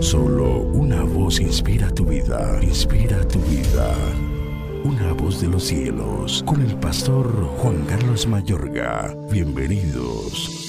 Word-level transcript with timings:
Solo 0.00 0.60
una 0.60 1.02
voz 1.02 1.40
inspira 1.40 1.90
tu 1.90 2.04
vida, 2.04 2.58
inspira 2.62 3.26
tu 3.26 3.38
vida. 3.40 3.94
Una 4.84 5.12
voz 5.12 5.40
de 5.40 5.48
los 5.48 5.64
cielos, 5.64 6.42
con 6.46 6.60
el 6.62 6.74
pastor 6.76 7.26
Juan 7.58 7.84
Carlos 7.86 8.26
Mayorga. 8.26 9.14
Bienvenidos. 9.30 10.66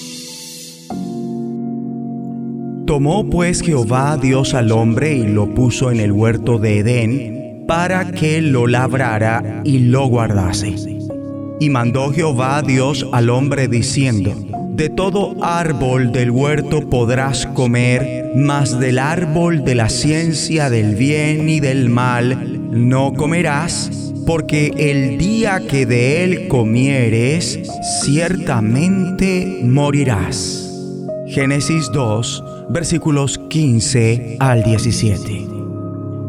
Tomó 2.86 3.30
pues 3.30 3.62
Jehová 3.62 4.18
Dios 4.18 4.53
al 4.53 4.72
hombre 4.72 5.13
y 5.13 5.28
lo 5.28 5.54
puso 5.54 5.92
en 5.92 5.99
el 5.99 6.12
huerto 6.12 6.58
de 6.58 6.79
Edén 6.79 7.65
para 7.68 8.12
que 8.12 8.42
lo 8.42 8.65
labrara 8.65 9.62
y 9.65 9.79
lo 9.79 10.08
guardase. 10.08 10.76
Y 11.60 11.70
mandó 11.70 12.13
Jehová 12.13 12.62
Dios 12.62 13.06
al 13.12 13.29
hombre 13.29 13.68
diciendo, 13.68 14.34
de 14.78 14.89
todo 14.89 15.35
árbol 15.41 16.12
del 16.12 16.30
huerto 16.30 16.88
podrás 16.88 17.48
comer, 17.48 18.31
mas 18.35 18.80
del 18.80 18.99
árbol 18.99 19.63
de 19.66 19.73
la 19.73 19.89
ciencia 19.89 20.70
del 20.70 20.94
bien 20.94 21.49
y 21.49 21.59
del 21.59 21.90
mal 21.90 22.70
no 22.70 23.13
comerás, 23.13 24.13
porque 24.27 24.71
el 24.77 25.18
día 25.18 25.62
que 25.68 25.88
de 25.88 26.23
él 26.23 26.48
comieres, 26.48 27.59
ciertamente 28.04 29.62
morirás. 29.63 30.71
Génesis 31.26 31.90
2, 31.91 32.44
versículos 32.70 33.40
15 33.49 34.38
al 34.40 34.62
17. 34.62 35.48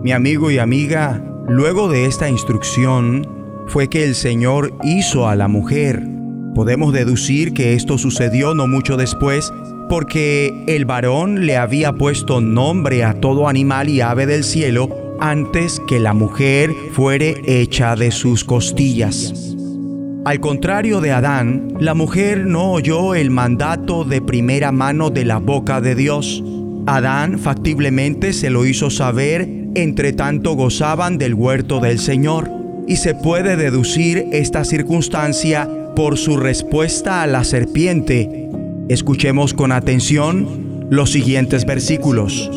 Mi 0.03 0.12
amigo 0.12 0.51
y 0.51 0.56
amiga, 0.56 1.23
luego 1.47 1.91
de 1.91 2.06
esta 2.06 2.30
instrucción, 2.30 3.28
fue 3.67 3.91
que 3.91 4.05
el 4.05 4.15
Señor 4.15 4.73
hizo 4.83 5.28
a 5.28 5.37
la 5.37 5.48
mujer 5.48 6.18
Podemos 6.59 6.93
deducir 6.93 7.55
que 7.55 7.75
esto 7.75 7.98
sucedió 7.98 8.53
no 8.53 8.67
mucho 8.67 8.97
después 8.97 9.53
porque 9.89 10.65
el 10.67 10.87
varón 10.87 11.47
le 11.47 11.57
había 11.57 11.93
puesto 11.93 12.41
nombre 12.41 13.05
a 13.05 13.15
todo 13.15 13.47
animal 13.47 13.89
y 13.89 14.01
ave 14.01 14.27
del 14.27 14.43
cielo 14.43 15.17
antes 15.21 15.81
que 15.87 16.01
la 16.01 16.14
mujer 16.14 16.73
fuere 16.95 17.41
hecha 17.47 17.95
de 17.95 18.11
sus 18.11 18.42
costillas. 18.42 19.55
Al 20.25 20.41
contrario 20.41 21.01
de 21.01 21.12
Adán, 21.12 21.75
la 21.79 21.95
mujer 21.95 22.45
no 22.45 22.73
oyó 22.73 23.14
el 23.14 23.31
mandato 23.31 24.03
de 24.03 24.20
primera 24.20 24.73
mano 24.73 25.11
de 25.11 25.27
la 25.27 25.39
boca 25.39 25.81
de 25.81 25.95
Dios. 25.95 26.42
Adán 26.89 27.39
factiblemente 27.39 28.33
se 28.33 28.51
lo 28.51 28.67
hizo 28.67 28.91
saber 28.91 29.48
entre 29.77 30.12
tanto 30.12 30.55
gozaban 30.55 31.19
del 31.19 31.34
huerto 31.34 31.79
del 31.79 32.01
Señor. 32.01 32.51
Y 32.89 32.97
se 32.97 33.14
puede 33.14 33.56
deducir 33.56 34.27
esta 34.33 34.64
circunstancia 34.64 35.69
por 35.99 36.17
su 36.17 36.37
respuesta 36.37 37.23
a 37.25 37.27
la 37.27 37.43
serpiente. 37.43 38.49
Escuchemos 38.89 39.53
con 39.53 39.73
atención 39.73 40.87
los 40.91 41.11
siguientes 41.11 41.65
versículos. 41.65 42.49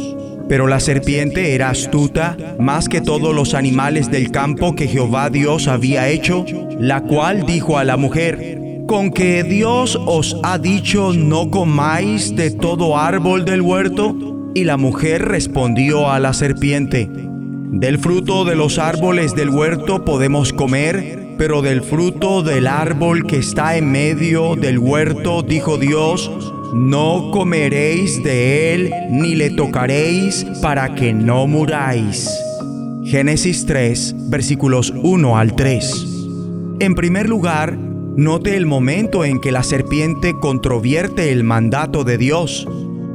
Pero 0.48 0.68
la 0.68 0.80
serpiente 0.80 1.56
era 1.56 1.72
astuta 1.72 2.38
más 2.60 2.88
que 2.88 3.02
todos 3.02 3.34
los 3.34 3.56
animales 3.56 4.12
del 4.12 4.30
campo 4.30 4.76
que 4.76 4.88
Jehová 4.88 5.32
Dios 5.32 5.68
había 5.68 6.08
hecho, 6.08 6.46
la 6.80 7.02
cual 7.02 7.48
dijo 7.48 7.80
a 7.80 7.84
la 7.84 7.98
mujer, 7.98 8.84
con 8.88 9.10
que 9.10 9.44
Dios 9.44 10.00
os 10.06 10.38
ha 10.44 10.60
dicho 10.60 11.12
no 11.12 11.50
comáis 11.50 12.36
de 12.36 12.52
todo 12.52 12.96
árbol 12.96 13.44
del 13.44 13.62
huerto? 13.62 14.52
Y 14.54 14.66
la 14.66 14.78
mujer 14.78 15.26
respondió 15.28 16.12
a 16.12 16.20
la 16.20 16.34
serpiente, 16.34 17.10
del 17.72 17.98
fruto 17.98 18.46
de 18.46 18.56
los 18.56 18.78
árboles 18.78 19.34
del 19.34 19.50
huerto 19.50 20.06
podemos 20.06 20.54
comer, 20.54 21.21
pero 21.42 21.64
del 21.64 21.82
fruto 21.82 22.44
del 22.44 22.68
árbol 22.68 23.26
que 23.26 23.38
está 23.38 23.76
en 23.76 23.92
medio 23.92 24.56
del 24.56 24.78
huerto, 24.78 25.42
dijo 25.42 25.80
Dios, 25.80 26.32
no 26.72 27.32
comeréis 27.32 28.22
de 28.22 28.76
él 28.76 28.94
ni 29.10 29.34
le 29.34 29.50
tocaréis 29.50 30.46
para 30.62 30.94
que 30.94 31.14
no 31.14 31.48
muráis. 31.48 32.30
Génesis 33.06 33.66
3, 33.66 34.30
versículos 34.30 34.94
1 35.02 35.36
al 35.36 35.56
3. 35.56 36.06
En 36.80 36.94
primer 36.94 37.28
lugar, 37.28 37.76
note 37.76 38.56
el 38.56 38.68
momento 38.68 39.26
en 39.26 39.42
que 39.42 39.52
la 39.52 39.64
serpiente 39.64 40.36
controvierte 40.40 41.32
el 41.32 41.44
mandato 41.44 42.04
de 42.04 42.20
Dios, 42.20 42.68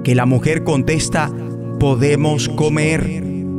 que 0.03 0.17
la 0.17 0.27
mujer 0.27 0.65
contesta, 0.65 1.31
podemos 1.79 2.49
comer, 2.49 3.05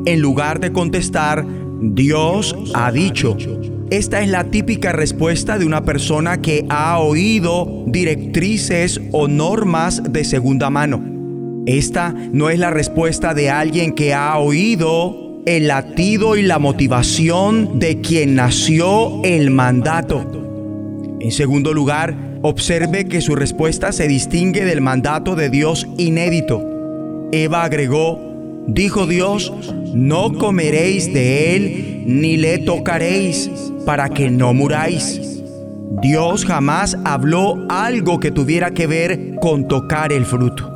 en 0.06 0.20
lugar 0.20 0.60
de 0.60 0.74
contestar, 0.74 1.46
Dios 1.80 2.54
ha 2.74 2.92
dicho. 2.92 3.38
Esta 3.90 4.22
es 4.22 4.28
la 4.28 4.44
típica 4.52 4.92
respuesta 4.92 5.58
de 5.58 5.66
una 5.66 5.86
persona 5.86 6.42
que 6.42 6.66
ha 6.68 7.00
oído 7.00 7.86
directrices 7.88 9.00
o 9.14 9.30
normas 9.30 10.04
de 10.12 10.26
segunda 10.26 10.70
mano. 10.70 11.02
Esta 11.66 12.14
no 12.34 12.50
es 12.50 12.60
la 12.60 12.70
respuesta 12.70 13.34
de 13.34 13.50
alguien 13.50 13.94
que 13.94 14.14
ha 14.14 14.38
oído 14.40 15.42
el 15.46 15.70
latido 15.70 16.36
y 16.36 16.42
la 16.42 16.60
motivación 16.60 17.80
de 17.80 18.02
quien 18.02 18.36
nació 18.36 19.24
el 19.24 19.52
mandato. 19.52 20.26
En 21.22 21.32
segundo 21.32 21.74
lugar, 21.74 22.14
observe 22.42 23.06
que 23.06 23.22
su 23.22 23.38
respuesta 23.38 23.94
se 23.94 24.10
distingue 24.10 24.66
del 24.66 24.82
mandato 24.82 25.38
de 25.38 25.50
Dios 25.50 25.88
inédito. 25.98 26.62
Eva 27.32 27.64
agregó, 27.64 28.20
dijo 28.68 29.08
Dios, 29.08 29.54
no 29.94 30.34
comeréis 30.34 31.14
de 31.14 31.56
él 31.56 32.04
ni 32.06 32.36
le 32.36 32.58
tocaréis 32.58 33.50
para 33.88 34.10
que 34.10 34.30
no 34.30 34.54
muráis. 34.54 35.22
Dios 36.02 36.44
jamás 36.44 36.98
habló 37.06 37.66
algo 37.70 38.20
que 38.20 38.32
tuviera 38.32 38.72
que 38.72 38.86
ver 38.86 39.36
con 39.40 39.66
tocar 39.70 40.12
el 40.12 40.26
fruto. 40.26 40.70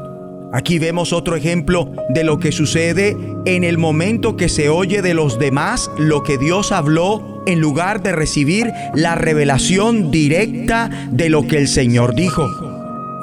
Aquí 0.53 0.79
vemos 0.79 1.11
otro 1.11 1.35
ejemplo 1.35 1.91
de 2.07 2.23
lo 2.23 2.39
que 2.39 2.53
sucede 2.53 3.17
en 3.43 3.65
el 3.65 3.77
momento 3.77 4.37
que 4.37 4.47
se 4.47 4.69
oye 4.69 5.01
de 5.01 5.13
los 5.13 5.39
demás 5.39 5.91
lo 5.97 6.23
que 6.23 6.37
Dios 6.37 6.71
habló 6.71 7.43
en 7.47 7.59
lugar 7.59 8.01
de 8.01 8.13
recibir 8.13 8.71
la 8.95 9.15
revelación 9.15 10.09
directa 10.09 10.89
de 11.11 11.29
lo 11.29 11.45
que 11.45 11.57
el 11.57 11.67
Señor 11.67 12.15
dijo. 12.15 12.47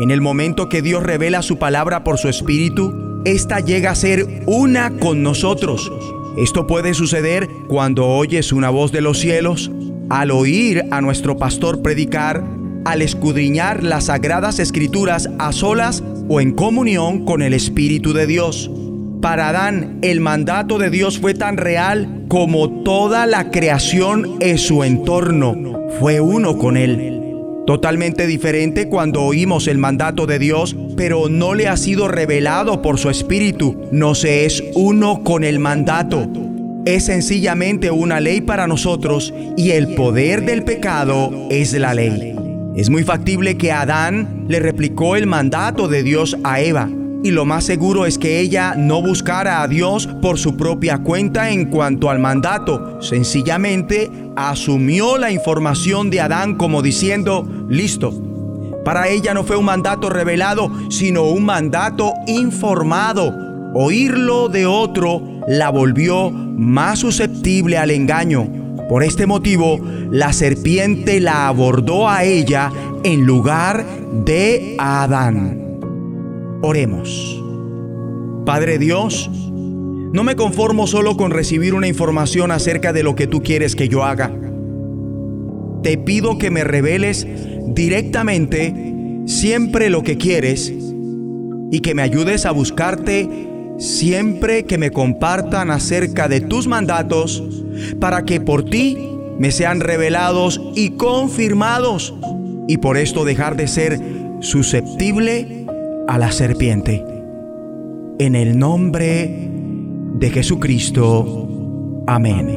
En 0.01 0.11
el 0.11 0.21
momento 0.21 0.69
que 0.69 0.83
Dios 0.83 1.03
revela 1.03 1.41
su 1.41 1.59
palabra 1.59 2.05
por 2.05 2.19
su 2.19 2.29
Espíritu, 2.29 3.23
esta 3.25 3.61
llega 3.61 3.93
a 3.93 3.95
ser 3.95 4.43
una 4.45 4.91
con 4.99 5.23
nosotros. 5.23 5.91
Esto 6.39 6.69
puede 6.69 6.95
suceder 6.95 7.49
cuando 7.67 8.07
oyes 8.07 8.53
una 8.53 8.71
voz 8.71 8.93
de 8.93 9.01
los 9.01 9.19
cielos, 9.19 9.73
al 10.11 10.31
oír 10.31 10.85
a 10.91 11.01
nuestro 11.01 11.37
pastor 11.37 11.83
predicar, 11.83 12.43
al 12.85 13.03
escudriñar 13.03 13.83
las 13.83 14.05
sagradas 14.05 14.59
escrituras 14.59 15.29
a 15.39 15.53
solas 15.53 16.03
o 16.29 16.41
en 16.41 16.53
comunión 16.53 17.25
con 17.25 17.43
el 17.43 17.55
Espíritu 17.55 18.13
de 18.13 18.27
Dios. 18.27 18.71
Para 19.21 19.49
Adán, 19.49 19.99
el 20.03 20.21
mandato 20.21 20.79
de 20.79 20.91
Dios 20.91 21.19
fue 21.19 21.35
tan 21.35 21.57
real 21.57 22.25
como 22.29 22.83
toda 22.85 23.27
la 23.27 23.51
creación 23.51 24.37
en 24.41 24.59
su 24.59 24.85
entorno. 24.85 25.89
Fue 25.99 26.21
uno 26.21 26.57
con 26.57 26.77
él. 26.77 27.15
Totalmente 27.67 28.27
diferente 28.27 28.89
cuando 28.89 29.23
oímos 29.23 29.67
el 29.67 29.77
mandato 29.77 30.27
de 30.27 30.39
Dios, 30.39 30.75
pero 30.97 31.29
no 31.29 31.55
le 31.55 31.69
ha 31.69 31.77
sido 31.77 32.09
revelado 32.09 32.81
por 32.81 32.99
su 32.99 33.11
espíritu. 33.11 33.77
No 33.93 34.15
se 34.15 34.47
es 34.47 34.65
uno 34.75 35.23
con 35.23 35.45
el 35.45 35.59
mandato. 35.59 36.27
Es 36.89 37.05
sencillamente 37.05 37.91
una 37.91 38.19
ley 38.19 38.41
para 38.41 38.67
nosotros 38.67 39.35
y 39.59 39.73
el 39.73 39.95
poder 39.95 40.47
del 40.47 40.65
pecado 40.65 41.31
es 41.51 41.75
la 41.75 41.93
ley. 41.93 42.35
Es 42.77 42.89
muy 42.89 43.05
factible 43.05 43.59
que 43.59 43.73
Adán 43.73 44.47
le 44.49 44.59
replicó 44.59 45.15
el 45.15 45.27
mandato 45.27 45.87
de 45.87 46.03
Dios 46.03 46.39
a 46.45 46.63
Eva 46.63 46.89
y 47.23 47.31
lo 47.31 47.45
más 47.45 47.65
seguro 47.65 48.07
es 48.07 48.17
que 48.17 48.41
ella 48.41 48.75
no 48.75 49.03
buscara 49.03 49.61
a 49.61 49.69
Dios 49.69 50.09
por 50.23 50.39
su 50.39 50.57
propia 50.57 50.97
cuenta 50.97 51.51
en 51.51 51.67
cuanto 51.67 52.09
al 52.09 52.21
mandato. 52.21 53.03
Sencillamente 53.03 54.11
asumió 54.35 55.19
la 55.19 55.31
información 55.31 56.09
de 56.09 56.23
Adán 56.23 56.55
como 56.55 56.81
diciendo, 56.81 57.47
listo. 57.69 58.15
Para 58.87 59.09
ella 59.09 59.35
no 59.35 59.45
fue 59.45 59.59
un 59.59 59.67
mandato 59.67 60.09
revelado, 60.09 60.73
sino 60.89 61.25
un 61.25 61.45
mandato 61.45 62.15
informado. 62.27 63.48
Oírlo 63.75 64.49
de 64.49 64.67
otro 64.67 65.23
la 65.47 65.71
volvió 65.71 66.31
más 66.31 67.01
susceptible 67.01 67.79
al 67.79 67.91
engaño. 67.91 68.49
Por 68.89 69.03
este 69.03 69.27
motivo, 69.27 69.79
la 70.11 70.33
serpiente 70.33 71.21
la 71.21 71.49
abordó 71.49 72.09
a 72.09 72.25
ella 72.25 72.73
en 73.05 73.27
lugar 73.27 73.85
de 74.25 74.77
a 74.79 75.03
Adán. 75.03 75.81
Oremos. 76.63 77.43
Padre 78.47 78.79
Dios, 78.79 79.31
no 79.31 80.25
me 80.25 80.37
conformo 80.37 80.87
solo 80.87 81.17
con 81.17 81.31
recibir 81.31 81.75
una 81.75 81.87
información 81.87 82.51
acerca 82.51 82.95
de 82.95 83.03
lo 83.03 83.15
que 83.15 83.27
tú 83.27 83.43
quieres 83.43 83.77
que 83.77 83.89
yo 83.89 84.05
haga. 84.05 84.33
Te 85.83 85.99
pido 85.99 86.39
que 86.39 86.51
me 86.51 86.65
reveles 86.65 87.27
directamente 87.67 88.75
siempre 89.27 89.91
lo 89.91 90.03
que 90.03 90.17
quieres 90.17 90.73
y 91.71 91.81
que 91.81 91.95
me 91.95 92.03
ayudes 92.03 92.47
a 92.47 92.53
buscarte 92.53 93.48
siempre 93.79 94.65
que 94.65 94.79
me 94.79 94.91
compartan 94.91 95.71
acerca 95.71 96.29
de 96.29 96.41
tus 96.41 96.67
mandatos 96.67 97.43
para 98.01 98.25
que 98.25 98.41
por 98.41 98.65
ti 98.65 98.99
me 99.39 99.53
sean 99.53 99.81
revelados 99.81 100.61
y 100.75 100.91
confirmados 100.91 102.15
y 102.67 102.79
por 102.79 102.97
esto 102.97 103.25
dejar 103.25 103.57
de 103.57 103.69
ser 103.69 104.01
susceptible 104.41 105.67
a 106.09 106.19
la 106.19 106.33
serpiente. 106.33 107.05
En 108.19 108.35
el 108.35 108.59
nombre 108.59 109.49
de 110.15 110.31
Jesucristo. 110.31 111.49
Amén. 112.07 112.49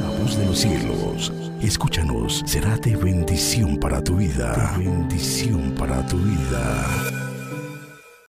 La 0.00 0.22
voz 0.22 0.38
de 0.38 0.46
los 0.46 0.58
cielos, 0.58 1.32
escúchanos, 1.60 2.42
será 2.46 2.76
de 2.76 2.94
bendición 2.96 3.78
para 3.78 4.02
tu 4.02 4.16
vida. 4.16 4.74
De 4.78 4.84
bendición 4.84 5.74
para 5.76 6.06
tu 6.06 6.18
vida. 6.18 7.21